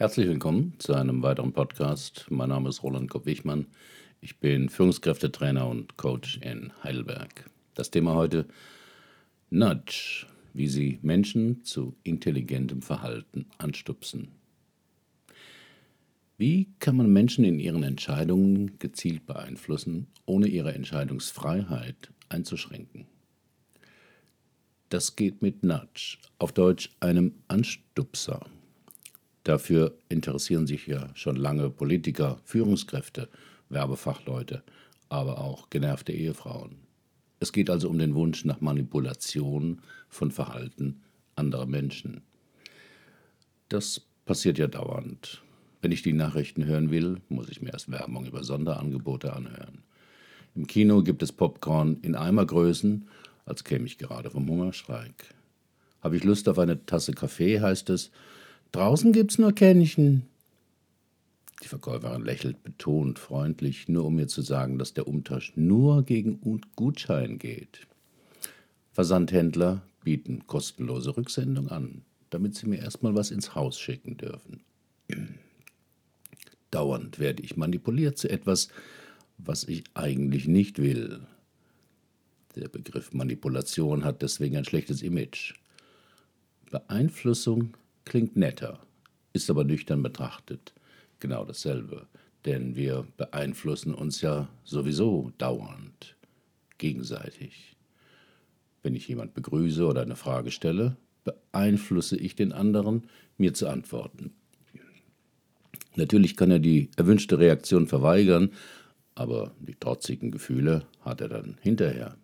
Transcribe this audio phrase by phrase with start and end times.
[0.00, 2.24] Herzlich willkommen zu einem weiteren Podcast.
[2.30, 3.66] Mein Name ist Roland Kopp-Wichmann.
[4.22, 7.50] Ich bin Führungskräftetrainer und Coach in Heidelberg.
[7.74, 8.46] Das Thema heute
[9.50, 10.24] Nudge,
[10.54, 14.28] wie Sie Menschen zu intelligentem Verhalten anstupsen.
[16.38, 23.04] Wie kann man Menschen in ihren Entscheidungen gezielt beeinflussen, ohne ihre Entscheidungsfreiheit einzuschränken?
[24.88, 28.46] Das geht mit Nudge, auf Deutsch einem Anstupser.
[29.44, 33.28] Dafür interessieren sich ja schon lange Politiker, Führungskräfte,
[33.68, 34.62] Werbefachleute,
[35.08, 36.76] aber auch genervte Ehefrauen.
[37.40, 41.00] Es geht also um den Wunsch nach Manipulation von Verhalten
[41.36, 42.20] anderer Menschen.
[43.70, 45.42] Das passiert ja dauernd.
[45.80, 49.82] Wenn ich die Nachrichten hören will, muss ich mir erst Werbung über Sonderangebote anhören.
[50.54, 53.08] Im Kino gibt es Popcorn in Eimergrößen,
[53.46, 55.34] als käme ich gerade vom Hungerstreik.
[56.02, 58.10] Habe ich Lust auf eine Tasse Kaffee, heißt es,
[58.72, 60.22] Draußen gibt's nur Kännchen.
[61.62, 66.40] Die Verkäuferin lächelt betont freundlich, nur um mir zu sagen, dass der Umtausch nur gegen
[66.76, 67.86] Gutschein geht.
[68.92, 74.60] Versandhändler bieten kostenlose Rücksendung an, damit sie mir erstmal was ins Haus schicken dürfen.
[76.70, 78.68] Dauernd werde ich manipuliert zu etwas,
[79.38, 81.20] was ich eigentlich nicht will.
[82.56, 85.54] Der Begriff Manipulation hat deswegen ein schlechtes Image.
[86.70, 88.80] Beeinflussung klingt netter,
[89.32, 90.72] ist aber nüchtern betrachtet
[91.20, 92.06] genau dasselbe,
[92.44, 96.16] denn wir beeinflussen uns ja sowieso dauernd,
[96.78, 97.76] gegenseitig.
[98.82, 104.32] Wenn ich jemand begrüße oder eine Frage stelle, beeinflusse ich den anderen, mir zu antworten.
[105.96, 108.52] Natürlich kann er die erwünschte Reaktion verweigern,
[109.14, 112.16] aber die trotzigen Gefühle hat er dann hinterher.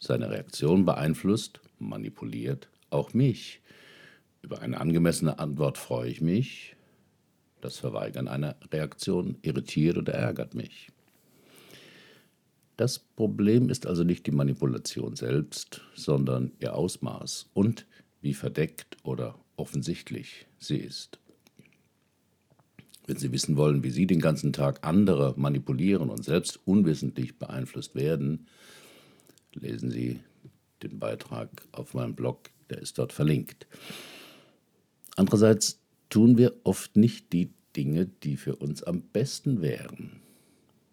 [0.00, 3.60] Seine Reaktion beeinflusst, manipuliert auch mich.
[4.42, 6.76] Über eine angemessene Antwort freue ich mich.
[7.60, 10.90] Das Verweigern einer Reaktion irritiert oder ärgert mich.
[12.76, 17.86] Das Problem ist also nicht die Manipulation selbst, sondern ihr Ausmaß und
[18.20, 21.20] wie verdeckt oder offensichtlich sie ist.
[23.06, 27.94] Wenn Sie wissen wollen, wie Sie den ganzen Tag andere manipulieren und selbst unwissentlich beeinflusst
[27.94, 28.46] werden,
[29.54, 30.20] lesen Sie
[30.82, 33.66] den Beitrag auf meinem Blog, der ist dort verlinkt.
[35.16, 40.20] Andererseits tun wir oft nicht die Dinge, die für uns am besten wären.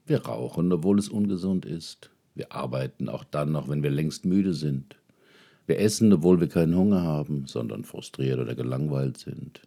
[0.06, 2.10] Wir rauchen, obwohl es ungesund ist.
[2.36, 4.96] Wir arbeiten auch dann noch, wenn wir längst müde sind.
[5.68, 9.62] Wir essen, obwohl wir keinen Hunger haben, sondern frustriert oder gelangweilt sind.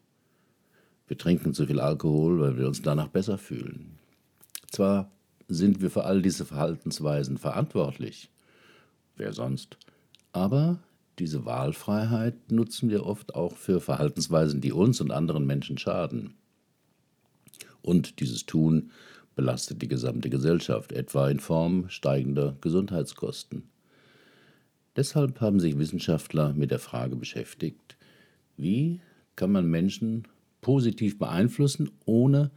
[1.06, 3.98] Wir trinken zu viel Alkohol, weil wir uns danach besser fühlen.
[4.70, 5.12] Zwar
[5.48, 8.30] sind wir für all diese Verhaltensweisen verantwortlich,
[9.16, 9.76] wer sonst,
[10.32, 10.80] aber
[11.18, 16.34] diese Wahlfreiheit nutzen wir oft auch für Verhaltensweisen, die uns und anderen Menschen schaden.
[17.82, 18.90] Und dieses Tun
[19.34, 23.64] belastet die gesamte Gesellschaft, etwa in Form steigender Gesundheitskosten.
[24.96, 27.96] Deshalb haben sich Wissenschaftler mit der Frage beschäftigt,
[28.56, 29.00] wie
[29.36, 30.28] kann man Menschen
[30.60, 32.50] positiv beeinflussen, ohne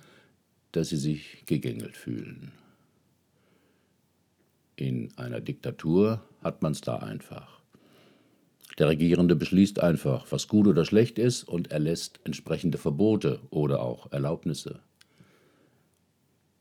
[0.72, 2.52] dass sie sich gegängelt fühlen.
[4.76, 7.62] In einer Diktatur hat man es da einfach.
[8.78, 14.12] Der Regierende beschließt einfach, was gut oder schlecht ist und erlässt entsprechende Verbote oder auch
[14.12, 14.82] Erlaubnisse.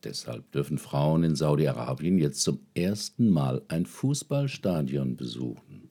[0.05, 5.89] Deshalb dürfen Frauen in Saudi-Arabien jetzt zum ersten Mal ein Fußballstadion besuchen.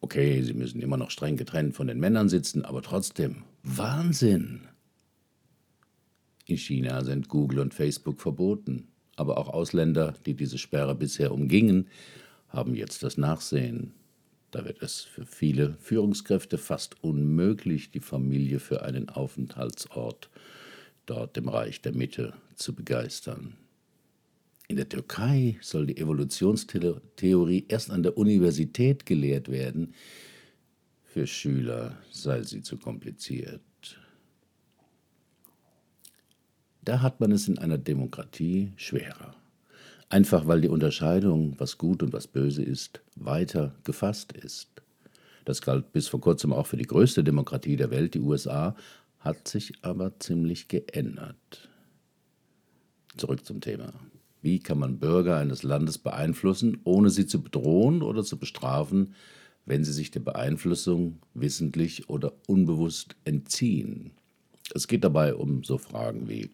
[0.00, 4.68] Okay, sie müssen immer noch streng getrennt von den Männern sitzen, aber trotzdem Wahnsinn!
[6.44, 11.88] In China sind Google und Facebook verboten, aber auch Ausländer, die diese Sperre bisher umgingen,
[12.48, 13.94] haben jetzt das Nachsehen.
[14.56, 20.30] Da wird es für viele Führungskräfte fast unmöglich, die Familie für einen Aufenthaltsort
[21.04, 23.58] dort im Reich der Mitte zu begeistern.
[24.66, 29.92] In der Türkei soll die Evolutionstheorie erst an der Universität gelehrt werden.
[31.04, 33.60] Für Schüler sei sie zu kompliziert.
[36.82, 39.36] Da hat man es in einer Demokratie schwerer
[40.08, 44.70] einfach weil die Unterscheidung, was gut und was böse ist, weiter gefasst ist.
[45.44, 48.74] Das galt bis vor kurzem auch für die größte Demokratie der Welt, die USA,
[49.20, 51.68] hat sich aber ziemlich geändert.
[53.16, 53.92] Zurück zum Thema.
[54.42, 59.14] Wie kann man Bürger eines Landes beeinflussen, ohne sie zu bedrohen oder zu bestrafen,
[59.64, 64.12] wenn sie sich der Beeinflussung wissentlich oder unbewusst entziehen?
[64.74, 66.50] Es geht dabei um so Fragen wie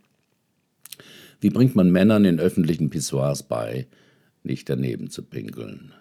[1.40, 3.86] wie bringt man Männern in öffentlichen Pissoirs bei,
[4.44, 5.92] nicht daneben zu pinkeln?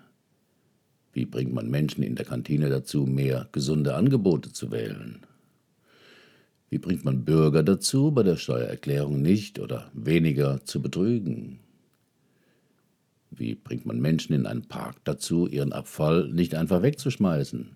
[1.14, 5.22] Wie bringt man Menschen in der Kantine dazu, mehr gesunde Angebote zu wählen?
[6.70, 11.60] Wie bringt man Bürger dazu, bei der Steuererklärung nicht oder weniger zu betrügen?
[13.32, 17.72] Wie bringt man Menschen in einem Park dazu, ihren Abfall nicht einfach wegzuschmeißen?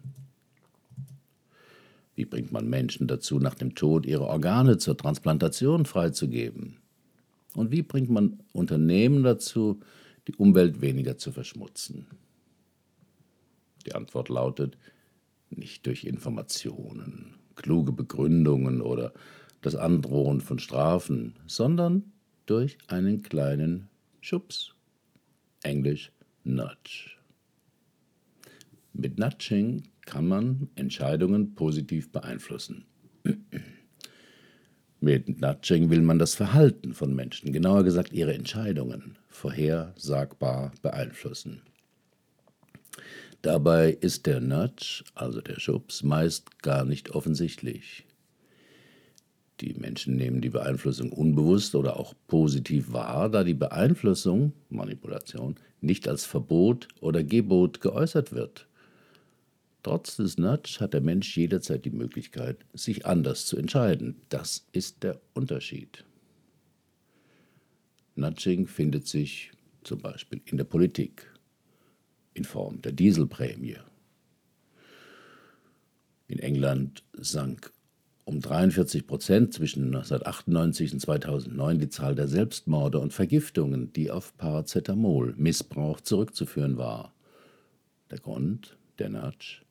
[2.15, 6.77] Wie bringt man Menschen dazu, nach dem Tod ihre Organe zur Transplantation freizugeben?
[7.55, 9.79] Und wie bringt man Unternehmen dazu,
[10.27, 12.07] die Umwelt weniger zu verschmutzen?
[13.85, 14.77] Die Antwort lautet,
[15.49, 19.13] nicht durch Informationen, kluge Begründungen oder
[19.61, 22.11] das Androhen von Strafen, sondern
[22.45, 23.87] durch einen kleinen
[24.21, 24.73] Schubs.
[25.63, 26.11] Englisch
[26.43, 27.11] Nudge.
[28.93, 32.85] Mit Nudging kann man Entscheidungen positiv beeinflussen.
[35.05, 41.61] Mit Nudging will man das Verhalten von Menschen, genauer gesagt ihre Entscheidungen, vorhersagbar beeinflussen.
[43.43, 48.07] Dabei ist der Nudge, also der Schubs, meist gar nicht offensichtlich.
[49.59, 56.07] Die Menschen nehmen die Beeinflussung unbewusst oder auch positiv wahr, da die Beeinflussung, Manipulation, nicht
[56.07, 58.67] als Verbot oder Gebot geäußert wird.
[59.85, 64.19] Trotz des Nudge hat der Mensch jederzeit die Möglichkeit, sich anders zu entscheiden.
[64.29, 66.03] Das ist der Unterschied.
[68.15, 69.51] Nudging findet sich
[69.83, 71.31] zum Beispiel in der Politik
[72.33, 73.77] in Form der Dieselprämie.
[76.29, 77.71] In England sank
[78.23, 84.35] um 43 Prozent zwischen 1998 und 2009 die Zahl der Selbstmorde und Vergiftungen, die auf
[84.37, 87.13] Paracetamol-Missbrauch zurückzuführen war.
[88.09, 89.64] Der Grund, der Nudge.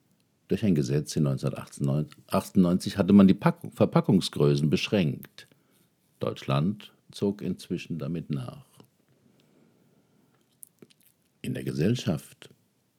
[0.55, 5.49] Durch ein Gesetz in 1998 hatte man die Verpackungsgrößen beschränkt.
[6.21, 8.65] Deutschland zog inzwischen damit nach.
[11.43, 12.51] In der Gesellschaft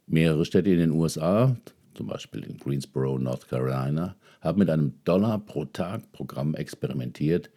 [0.06, 1.56] Mehrere Städte in den USA,
[1.94, 7.52] zum Beispiel in Greensboro, North Carolina, haben mit einem Dollar pro Tag Programm experimentiert,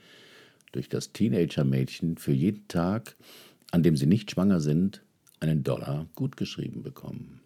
[0.71, 3.17] durch das Teenager-Mädchen für jeden Tag,
[3.73, 5.03] an dem sie nicht schwanger sind,
[5.41, 7.41] einen Dollar gutgeschrieben bekommen.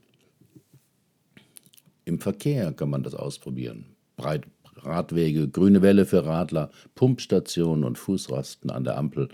[2.04, 3.86] Im Verkehr kann man das ausprobieren.
[4.16, 4.46] Breit
[4.76, 9.28] Radwege, grüne Welle für Radler, Pumpstationen und Fußrasten an der Ampel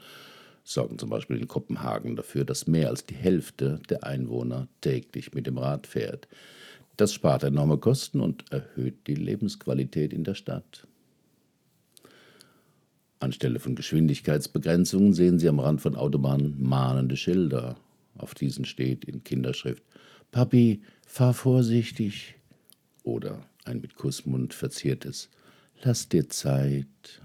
[0.65, 5.47] sorgen zum Beispiel in Kopenhagen dafür, dass mehr als die Hälfte der Einwohner täglich mit
[5.47, 6.29] dem Rad fährt.
[6.97, 10.87] Das spart enorme Kosten und erhöht die Lebensqualität in der Stadt.
[13.21, 17.77] Anstelle von Geschwindigkeitsbegrenzungen sehen Sie am Rand von Autobahnen mahnende Schilder.
[18.17, 19.83] Auf diesen steht in Kinderschrift
[20.31, 22.38] Papi, fahr vorsichtig.
[23.09, 25.31] Oder ein mit Kussmund verziertes
[25.83, 27.23] Lass dir Zeit.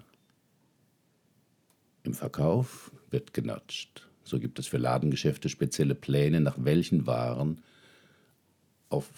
[2.03, 4.07] Im Verkauf wird genatscht.
[4.23, 7.61] So gibt es für Ladengeschäfte spezielle Pläne, nach welchen Waren
[8.87, 9.09] auf,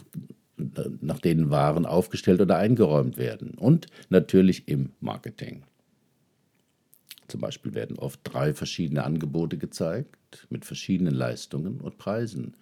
[0.58, 3.52] nach denen Waren aufgestellt oder eingeräumt werden.
[3.52, 5.62] Und natürlich im Marketing.
[7.28, 12.56] Zum Beispiel werden oft drei verschiedene Angebote gezeigt mit verschiedenen Leistungen und Preisen.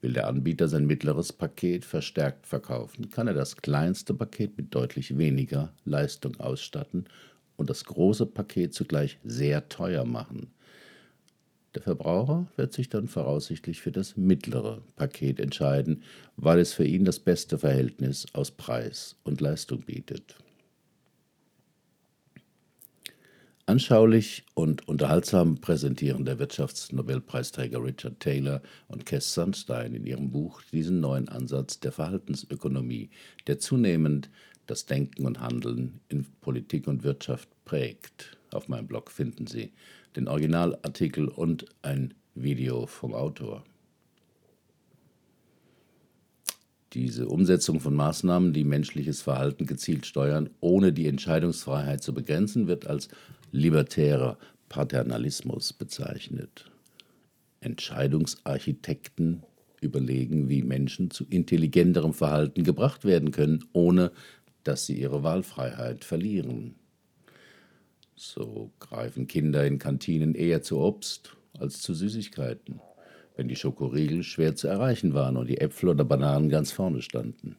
[0.00, 5.18] Will der Anbieter sein mittleres Paket verstärkt verkaufen, kann er das kleinste Paket mit deutlich
[5.18, 7.06] weniger Leistung ausstatten
[7.56, 10.52] und das große Paket zugleich sehr teuer machen.
[11.74, 16.02] Der Verbraucher wird sich dann voraussichtlich für das mittlere Paket entscheiden,
[16.36, 20.36] weil es für ihn das beste Verhältnis aus Preis und Leistung bietet.
[23.68, 31.00] Anschaulich und unterhaltsam präsentieren der Wirtschaftsnobelpreisträger Richard Taylor und Cass Sunstein in ihrem Buch diesen
[31.00, 33.10] neuen Ansatz der Verhaltensökonomie,
[33.46, 34.30] der zunehmend
[34.66, 38.38] das Denken und Handeln in Politik und Wirtschaft prägt.
[38.52, 39.74] Auf meinem Blog finden Sie
[40.16, 43.64] den Originalartikel und ein Video vom Autor.
[46.98, 52.88] Diese Umsetzung von Maßnahmen, die menschliches Verhalten gezielt steuern, ohne die Entscheidungsfreiheit zu begrenzen, wird
[52.88, 53.06] als
[53.52, 54.36] libertärer
[54.68, 56.68] Paternalismus bezeichnet.
[57.60, 59.44] Entscheidungsarchitekten
[59.80, 64.10] überlegen, wie Menschen zu intelligenterem Verhalten gebracht werden können, ohne
[64.64, 66.74] dass sie ihre Wahlfreiheit verlieren.
[68.16, 72.80] So greifen Kinder in Kantinen eher zu Obst als zu Süßigkeiten,
[73.38, 77.56] wenn die Schokoriegel schwer zu erreichen waren und die Äpfel oder Bananen ganz vorne standen.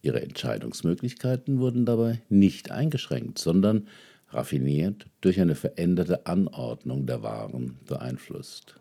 [0.00, 3.86] Ihre Entscheidungsmöglichkeiten wurden dabei nicht eingeschränkt, sondern
[4.30, 8.80] raffiniert durch eine veränderte Anordnung der Waren beeinflusst.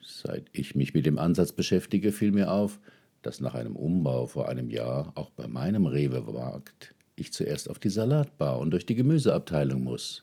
[0.00, 2.78] Seit ich mich mit dem Ansatz beschäftige, fiel mir auf,
[3.22, 7.90] dass nach einem Umbau vor einem Jahr auch bei meinem Rewe-Markt ich zuerst auf die
[7.90, 10.22] Salatbar und durch die Gemüseabteilung muss.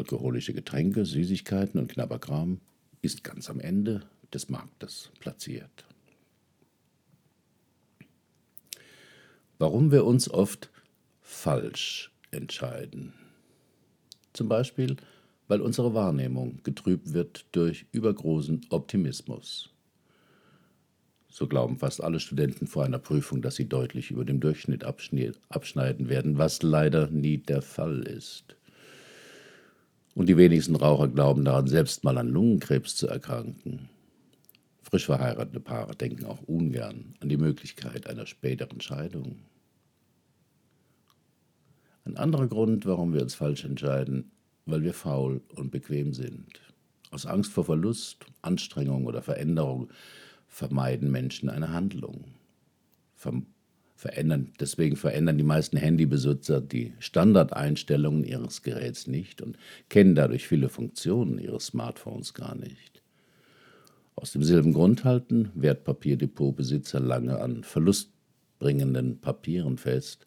[0.00, 2.58] Alkoholische Getränke, Süßigkeiten und Knabberkram
[3.02, 4.02] ist ganz am Ende
[4.32, 5.84] des Marktes platziert.
[9.58, 10.70] Warum wir uns oft
[11.20, 13.12] falsch entscheiden.
[14.32, 14.96] Zum Beispiel,
[15.48, 19.68] weil unsere Wahrnehmung getrübt wird durch übergroßen Optimismus.
[21.28, 26.08] So glauben fast alle Studenten vor einer Prüfung, dass sie deutlich über dem Durchschnitt abschneiden
[26.08, 28.56] werden, was leider nie der Fall ist.
[30.14, 33.88] Und die wenigsten Raucher glauben daran, selbst mal an Lungenkrebs zu erkranken.
[34.82, 39.36] Frisch verheiratete Paare denken auch ungern an die Möglichkeit einer späteren Scheidung.
[42.04, 44.32] Ein anderer Grund, warum wir uns falsch entscheiden,
[44.66, 46.60] weil wir faul und bequem sind.
[47.10, 49.90] Aus Angst vor Verlust, Anstrengung oder Veränderung
[50.48, 52.24] vermeiden Menschen eine Handlung.
[53.14, 53.42] Ver
[54.00, 59.58] verändern, deswegen verändern die meisten Handybesitzer die Standardeinstellungen ihres Geräts nicht und
[59.90, 63.02] kennen dadurch viele Funktionen ihres Smartphones gar nicht.
[64.16, 70.26] Aus demselben Grund halten Wertpapierdepotbesitzer lange an verlustbringenden Papieren fest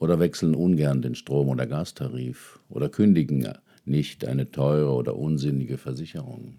[0.00, 3.46] oder wechseln ungern den Strom- oder Gastarif oder kündigen
[3.84, 6.56] nicht eine teure oder unsinnige Versicherung.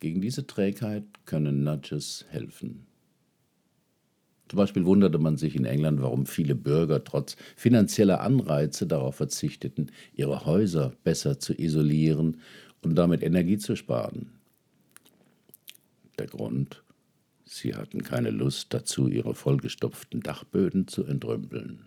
[0.00, 2.86] Gegen diese Trägheit können Nudges helfen.
[4.48, 9.90] Zum Beispiel wunderte man sich in England, warum viele Bürger trotz finanzieller Anreize darauf verzichteten,
[10.14, 12.38] ihre Häuser besser zu isolieren
[12.82, 14.30] und damit Energie zu sparen.
[16.18, 16.82] Der Grund?
[17.46, 21.80] Sie hatten keine Lust dazu, ihre vollgestopften Dachböden zu entrümpeln.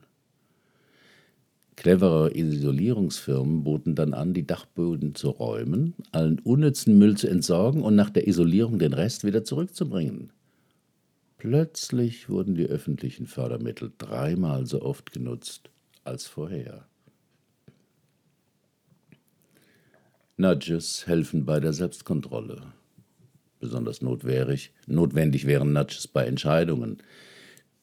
[1.76, 7.96] Clevere Isolierungsfirmen boten dann an, die Dachböden zu räumen, allen unnützen Müll zu entsorgen und
[7.96, 10.32] nach der Isolierung den Rest wieder zurückzubringen.
[11.38, 15.70] Plötzlich wurden die öffentlichen Fördermittel dreimal so oft genutzt
[16.04, 16.88] als vorher.
[20.36, 22.74] Nudges helfen bei der Selbstkontrolle.
[23.60, 26.98] Besonders notwendig, notwendig wären Nudges bei Entscheidungen,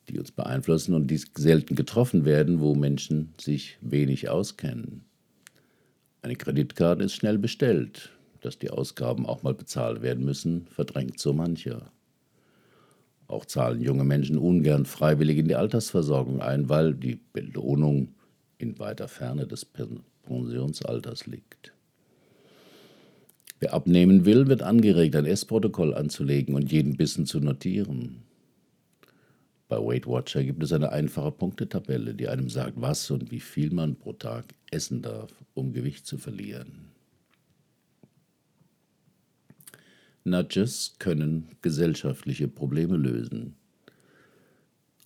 [0.08, 5.04] die uns beeinflussen und die selten getroffen werden, wo Menschen sich wenig auskennen.
[6.22, 8.10] Eine Kreditkarte ist schnell bestellt.
[8.40, 11.90] Dass die Ausgaben auch mal bezahlt werden müssen, verdrängt so mancher.
[13.26, 18.14] Auch zahlen junge Menschen ungern freiwillig in die Altersversorgung ein, weil die Belohnung
[18.58, 19.66] in weiter Ferne des
[20.24, 21.72] Pensionsalters liegt.
[23.60, 28.22] Wer abnehmen will, wird angeregt, ein Essprotokoll anzulegen und jeden Bissen zu notieren.
[29.68, 33.72] Bei Weight Watcher gibt es eine einfache Punktetabelle, die einem sagt, was und wie viel
[33.72, 36.93] man pro Tag essen darf, um Gewicht zu verlieren.
[40.24, 43.56] Nudges können gesellschaftliche Probleme lösen.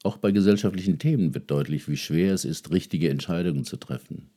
[0.04, 4.30] Auch bei gesellschaftlichen Themen wird deutlich, wie schwer es ist, richtige Entscheidungen zu treffen.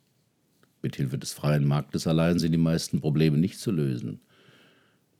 [0.82, 4.20] Mithilfe des freien Marktes allein sind die meisten Probleme nicht zu lösen.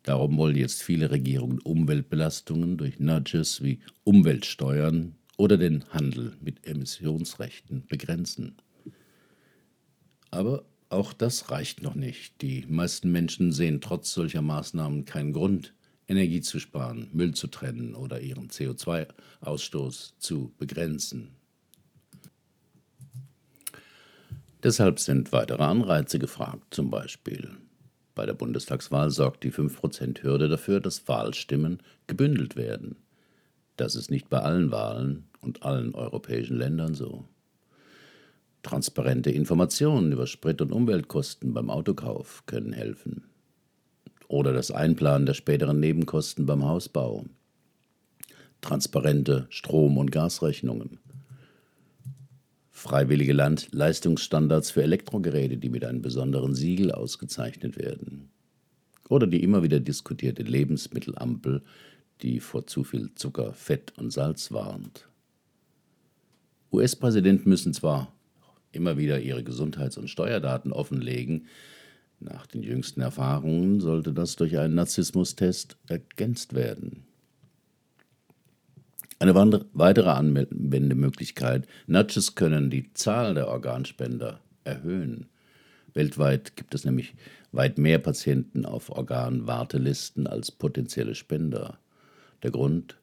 [0.02, 7.87] Darum wollen jetzt viele Regierungen Umweltbelastungen durch Nudges wie Umweltsteuern oder den Handel mit Emissionsrechten
[7.87, 8.57] begrenzen.
[10.33, 12.40] Aber auch das reicht noch nicht.
[12.42, 15.75] Die meisten Menschen sehen trotz solcher Maßnahmen keinen Grund,
[16.08, 21.37] Energie zu sparen, Müll zu trennen oder ihren CO2-Ausstoß zu begrenzen.
[24.62, 27.56] Deshalb sind weitere Anreize gefragt, zum Beispiel
[28.14, 32.96] bei der Bundestagswahl sorgt die 5%-Hürde dafür, dass Wahlstimmen gebündelt werden.
[33.76, 37.25] Das ist nicht bei allen Wahlen und allen europäischen Ländern so.
[38.62, 43.25] Transparente Informationen über Sprit- und Umweltkosten beim Autokauf können helfen.
[44.28, 47.26] Oder das Einplanen der späteren Nebenkosten beim Hausbau.
[48.61, 50.99] Transparente Strom- und Gasrechnungen
[52.83, 58.28] freiwillige Land Leistungsstandards für Elektrogeräte, die mit einem besonderen Siegel ausgezeichnet werden.
[59.09, 61.62] Oder die immer wieder diskutierte Lebensmittelampel,
[62.23, 65.07] die vor zu viel Zucker, Fett und Salz warnt.
[66.73, 68.12] US-Präsidenten müssen zwar
[68.73, 71.47] immer wieder ihre Gesundheits- und Steuerdaten offenlegen,
[72.21, 77.05] nach den jüngsten Erfahrungen sollte das durch einen Narzissmustest ergänzt werden.
[79.19, 85.26] Eine weitere Anwendemöglichkeit, Nudges können die Zahl der Organspender erhöhen.
[85.95, 87.14] Weltweit gibt es nämlich
[87.52, 91.79] weit mehr Patienten auf Organwartelisten als potenzielle Spender.
[92.43, 92.99] Der Grund,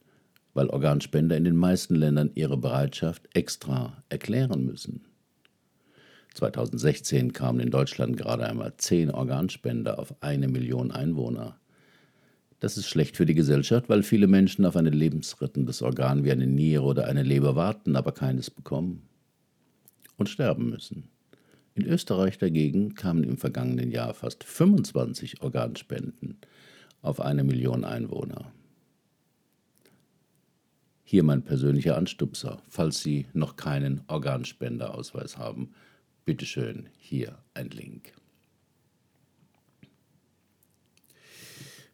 [0.53, 5.05] weil Organspender in den meisten Ländern ihre Bereitschaft extra erklären müssen.
[6.35, 11.59] 2016 kamen in Deutschland gerade einmal zehn Organspender auf eine Million Einwohner.
[12.59, 16.47] Das ist schlecht für die Gesellschaft, weil viele Menschen auf ein lebensrettendes Organ wie eine
[16.47, 19.03] Niere oder eine Leber warten, aber keines bekommen
[20.17, 21.09] und sterben müssen.
[21.73, 26.37] In Österreich dagegen kamen im vergangenen Jahr fast 25 Organspenden
[27.01, 28.51] auf eine Million Einwohner.
[31.03, 35.73] Hier mein persönlicher Anstupser, falls Sie noch keinen Organspenderausweis haben.
[36.29, 38.13] Bitteschön, hier ein Link.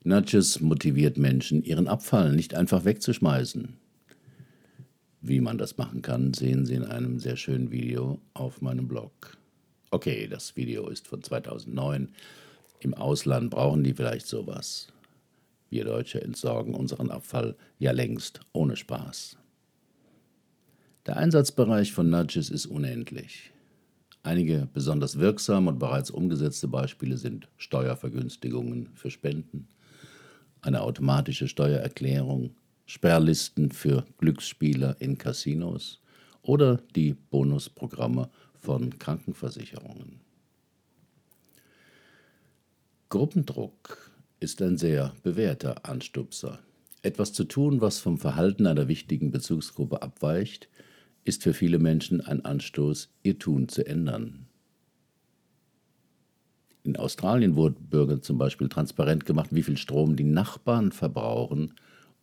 [0.03, 3.77] Nudges motiviert Menschen, ihren Abfall nicht einfach wegzuschmeißen.
[5.21, 9.37] Wie man das machen kann, sehen Sie in einem sehr schönen Video auf meinem Blog.
[9.91, 12.09] Okay, das Video ist von 2009.
[12.81, 14.91] Im Ausland brauchen die vielleicht sowas.
[15.69, 19.37] Wir Deutsche entsorgen unseren Abfall ja längst ohne Spaß.
[21.05, 23.53] Der Einsatzbereich von Nudges ist unendlich.
[24.25, 29.67] Einige besonders wirksame und bereits umgesetzte Beispiele sind Steuervergünstigungen für Spenden,
[30.62, 32.55] eine automatische Steuererklärung,
[32.88, 36.01] Sperrlisten für Glücksspieler in Casinos
[36.41, 40.22] oder die Bonusprogramme von Krankenversicherungen.
[43.10, 46.58] Gruppendruck ist ein sehr bewährter Anstupser.
[47.03, 50.67] Etwas zu tun, was vom Verhalten einer wichtigen Bezugsgruppe abweicht,
[51.25, 54.46] ist für viele Menschen ein Anstoß, ihr Tun zu ändern.
[56.84, 61.74] In Australien wurde Bürgern zum Beispiel transparent gemacht, wie viel Strom die Nachbarn verbrauchen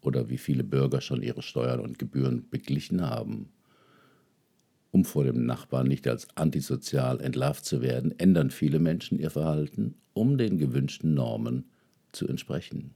[0.01, 3.49] oder wie viele Bürger schon ihre Steuern und Gebühren beglichen haben.
[4.93, 9.97] Um vor dem Nachbarn nicht als antisozial entlarvt zu werden, ändern viele Menschen ihr Verhalten,
[10.13, 11.65] um den gewünschten Normen
[12.13, 12.95] zu entsprechen.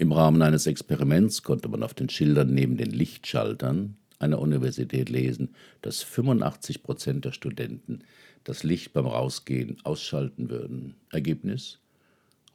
[0.00, 5.50] Im Rahmen eines Experiments konnte man auf den Schildern neben den Lichtschaltern einer Universität lesen,
[5.82, 7.98] dass 85 Prozent der Studenten
[8.44, 10.94] das Licht beim Rausgehen ausschalten würden.
[11.10, 11.80] Ergebnis?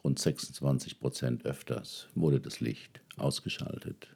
[0.03, 4.07] Rund 26 Prozent öfters wurde das Licht ausgeschaltet.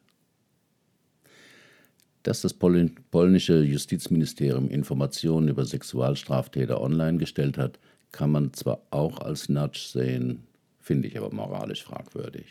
[2.24, 7.78] Dass das polnische Justizministerium Informationen über Sexualstraftäter online gestellt hat,
[8.10, 10.48] kann man zwar auch als Nudge sehen,
[10.80, 12.46] finde ich aber moralisch fragwürdig.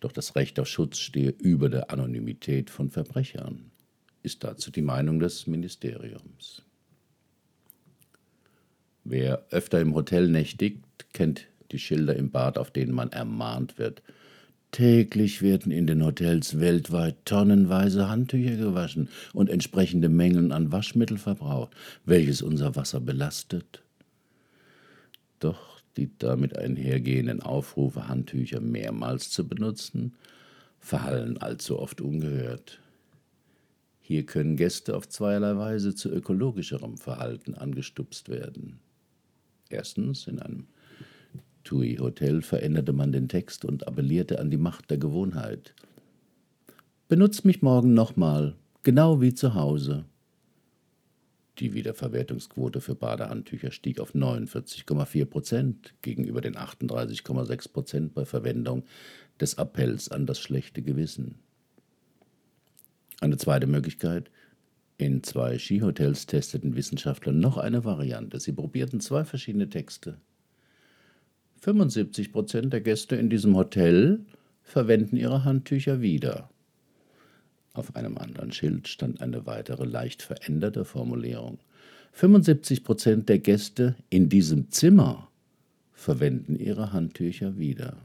[0.00, 3.70] Doch das Recht auf Schutz stehe über der Anonymität von Verbrechern
[4.22, 6.62] ist dazu die Meinung des Ministeriums.
[9.04, 10.84] Wer öfter im Hotel nächtigt,
[11.14, 14.02] kennt die Schilder im Bad, auf denen man ermahnt wird.
[14.70, 21.74] Täglich werden in den Hotels weltweit tonnenweise Handtücher gewaschen und entsprechende Mengen an Waschmittel verbraucht,
[22.04, 23.82] welches unser Wasser belastet.
[25.40, 30.14] Doch die damit einhergehenden Aufrufe, Handtücher mehrmals zu benutzen,
[30.78, 32.80] verhallen allzu oft ungehört.
[34.00, 38.78] Hier können Gäste auf zweierlei Weise zu ökologischerem Verhalten angestupst werden.
[39.68, 40.66] Erstens, in einem
[41.64, 45.74] TUI-Hotel veränderte man den Text und appellierte an die Macht der Gewohnheit.
[47.08, 50.04] Benutzt mich morgen nochmal, genau wie zu Hause.
[51.58, 58.84] Die Wiederverwertungsquote für Badehandtücher stieg auf 49,4 Prozent gegenüber den 38,6 Prozent bei Verwendung
[59.40, 61.36] des Appells an das schlechte Gewissen.
[63.20, 64.30] Eine zweite Möglichkeit.
[64.98, 68.38] In zwei Skihotels testeten Wissenschaftler noch eine Variante.
[68.38, 70.18] Sie probierten zwei verschiedene Texte.
[71.60, 74.24] 75 Prozent der Gäste in diesem Hotel
[74.62, 76.50] verwenden ihre Handtücher wieder.
[77.72, 81.58] Auf einem anderen Schild stand eine weitere leicht veränderte Formulierung.
[82.12, 85.28] 75 Prozent der Gäste in diesem Zimmer
[85.92, 87.96] verwenden ihre Handtücher wieder.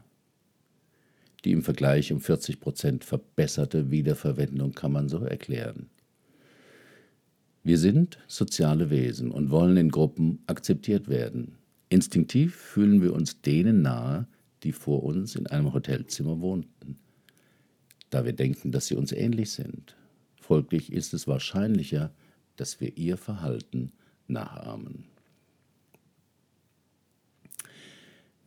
[1.45, 5.89] Die im Vergleich um 40 Prozent verbesserte Wiederverwendung kann man so erklären.
[7.63, 11.58] Wir sind soziale Wesen und wollen in Gruppen akzeptiert werden.
[11.89, 14.28] Instinktiv fühlen wir uns denen nahe,
[14.63, 16.97] die vor uns in einem Hotelzimmer wohnten,
[18.13, 19.95] da wir denken, dass sie uns ähnlich sind.
[20.39, 22.13] Folglich ist es wahrscheinlicher,
[22.58, 23.91] dass wir ihr Verhalten
[24.28, 25.06] nachahmen.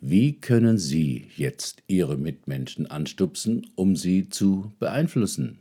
[0.01, 5.59] Wie können Sie jetzt Ihre Mitmenschen anstupsen, um sie zu beeinflussen?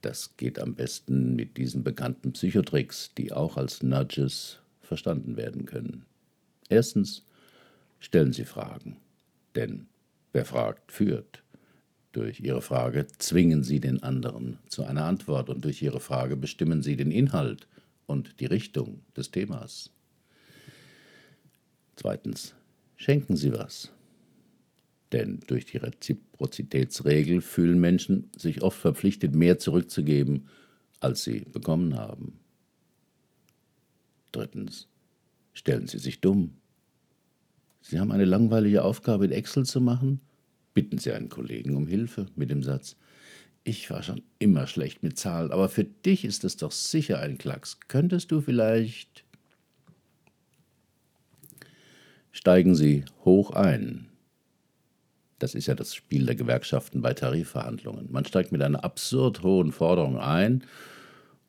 [0.00, 6.04] Das geht am besten mit diesen bekannten Psychotricks, die auch als Nudges verstanden werden können.
[6.68, 7.22] Erstens,
[8.00, 8.96] stellen Sie Fragen,
[9.54, 9.86] denn
[10.32, 11.43] wer fragt, führt.
[12.14, 16.80] Durch Ihre Frage zwingen Sie den anderen zu einer Antwort und durch Ihre Frage bestimmen
[16.80, 17.66] Sie den Inhalt
[18.06, 19.90] und die Richtung des Themas.
[21.96, 22.54] Zweitens,
[22.94, 23.90] schenken Sie was.
[25.10, 30.46] Denn durch die Reziprozitätsregel fühlen Menschen sich oft verpflichtet, mehr zurückzugeben,
[31.00, 32.38] als sie bekommen haben.
[34.30, 34.86] Drittens,
[35.52, 36.58] stellen Sie sich dumm.
[37.82, 40.20] Sie haben eine langweilige Aufgabe in Excel zu machen?
[40.74, 42.96] Bitten Sie einen Kollegen um Hilfe mit dem Satz,
[43.66, 47.38] ich war schon immer schlecht mit Zahlen, aber für dich ist es doch sicher ein
[47.38, 47.78] Klacks.
[47.88, 49.24] Könntest du vielleicht
[52.30, 54.10] steigen Sie hoch ein.
[55.38, 58.12] Das ist ja das Spiel der Gewerkschaften bei Tarifverhandlungen.
[58.12, 60.64] Man steigt mit einer absurd hohen Forderung ein,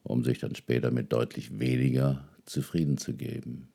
[0.04, 3.68] um sich dann später mit deutlich weniger zufrieden zu geben.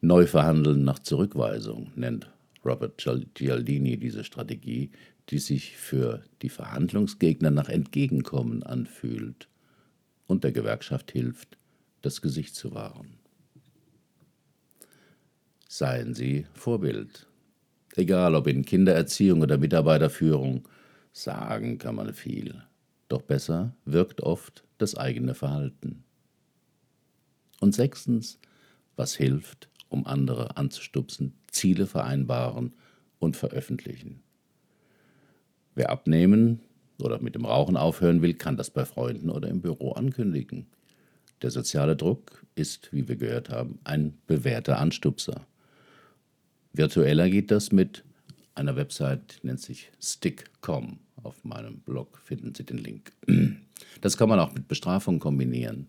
[0.00, 2.30] Neuverhandeln nach Zurückweisung nennt
[2.64, 4.90] Robert Gialdini diese Strategie,
[5.28, 9.48] die sich für die Verhandlungsgegner nach Entgegenkommen anfühlt
[10.26, 11.58] und der Gewerkschaft hilft,
[12.02, 13.18] das Gesicht zu wahren.
[15.68, 17.26] Seien Sie Vorbild.
[17.96, 20.68] Egal ob in Kindererziehung oder Mitarbeiterführung,
[21.12, 22.62] sagen kann man viel.
[23.08, 26.04] Doch besser wirkt oft das eigene Verhalten.
[27.60, 28.38] Und sechstens,
[28.96, 32.72] was hilft, um andere anzustupsen, Ziele vereinbaren
[33.18, 34.22] und veröffentlichen.
[35.74, 36.60] Wer abnehmen
[36.98, 40.66] oder mit dem Rauchen aufhören will, kann das bei Freunden oder im Büro ankündigen.
[41.40, 45.46] Der soziale Druck ist, wie wir gehört haben, ein bewährter Anstupser.
[46.72, 48.04] Virtueller geht das mit
[48.54, 50.98] einer Website, nennt sich Stick.com.
[51.22, 53.12] Auf meinem Blog finden Sie den Link.
[54.00, 55.88] Das kann man auch mit Bestrafung kombinieren.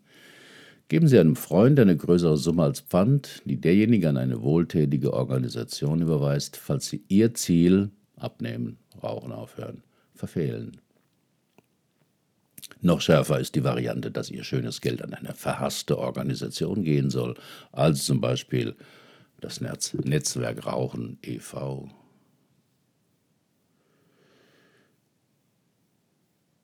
[0.90, 6.02] Geben Sie einem Freund eine größere Summe als Pfand, die derjenige an eine wohltätige Organisation
[6.02, 10.78] überweist, falls Sie Ihr Ziel abnehmen, rauchen aufhören, verfehlen.
[12.82, 17.36] Noch schärfer ist die Variante, dass Ihr schönes Geld an eine verhasste Organisation gehen soll,
[17.72, 18.76] als zum Beispiel
[19.40, 21.90] das Netzwerk Rauchen e.V.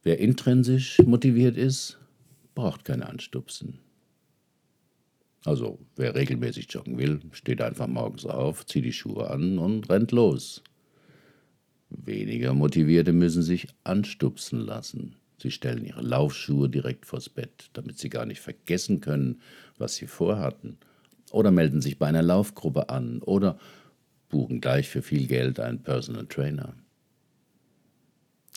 [0.04, 2.00] Wer intrinsisch motiviert ist,
[2.56, 3.80] braucht keine Anstupsen.
[5.46, 10.12] Also wer regelmäßig joggen will, steht einfach morgens auf, zieht die Schuhe an und rennt
[10.12, 10.64] los.
[11.90, 15.16] Weniger Motivierte müssen sich anstupsen lassen.
[15.42, 19.42] Sie stellen ihre Laufschuhe direkt vors Bett, damit sie gar nicht vergessen können,
[19.78, 20.78] was sie vorhatten
[21.32, 23.58] oder melden sich bei einer Laufgruppe an oder
[24.30, 26.76] buchen gleich für viel Geld einen Personal Trainer.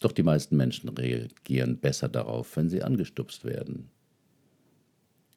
[0.01, 3.91] Doch die meisten Menschen reagieren besser darauf, wenn sie angestupst werden.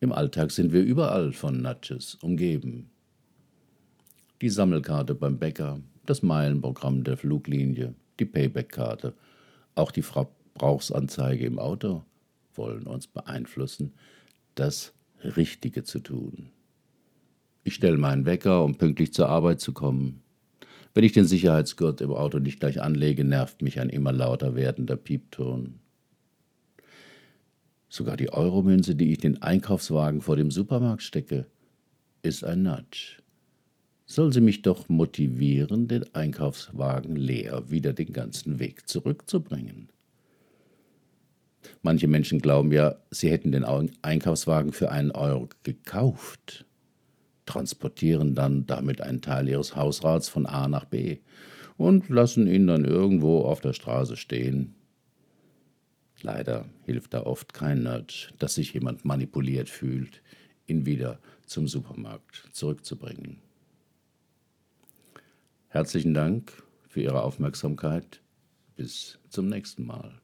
[0.05, 2.91] Im Alltag sind wir überall von Nudges umgeben.
[4.39, 9.15] Die Sammelkarte beim Bäcker, das Meilenprogramm der Fluglinie, die Payback-Karte,
[9.73, 12.03] auch die Verbrauchsanzeige im Auto
[12.53, 13.93] wollen uns beeinflussen,
[14.53, 16.51] das Richtige zu tun.
[17.63, 20.21] Ich stelle meinen Wecker, um pünktlich zur Arbeit zu kommen.
[20.93, 24.97] Wenn ich den Sicherheitsgurt im Auto nicht gleich anlege, nervt mich ein immer lauter werdender
[24.97, 25.79] Piepton.
[27.95, 31.45] Sogar die Euromünze, die ich den Einkaufswagen vor dem Supermarkt stecke,
[32.23, 33.21] ist ein Nudge.
[34.05, 39.87] Soll sie mich doch motivieren, den Einkaufswagen leer wieder den ganzen Weg zurückzubringen.
[41.83, 43.63] Manche Menschen glauben ja, sie hätten den
[44.01, 46.65] Einkaufswagen für einen Euro gekauft
[47.45, 51.19] transportieren dann damit einen Teil ihres Hausrats von A nach B
[51.77, 54.75] und lassen ihn dann irgendwo auf der Straße stehen.
[56.21, 60.21] Leider hilft da oft kein Nudge, dass sich jemand manipuliert fühlt,
[60.65, 63.41] ihn wieder zum Supermarkt zurückzubringen.
[65.67, 68.21] Herzlichen Dank für Ihre Aufmerksamkeit.
[68.75, 70.21] Bis zum nächsten Mal.